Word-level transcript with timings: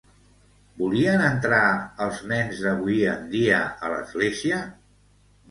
Volien 0.77 1.21
entrar 1.25 1.59
els 2.07 2.23
nens 2.33 2.63
d'avui 2.65 2.97
en 3.13 3.29
dia 3.35 3.61
a 3.69 3.93
l'església? 3.95 4.65